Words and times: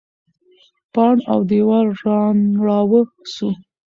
پاڼ 0.93 1.15
او 1.31 1.39
دیوال 1.49 1.87
رانړاوه 2.03 3.01
سو. 3.33 3.49